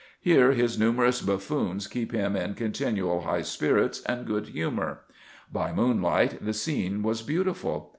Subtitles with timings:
[0.19, 5.01] Here his numerous buffoons keep him in continual high spirits and good humour.
[5.53, 7.89] By moonlight the scene was beautiful.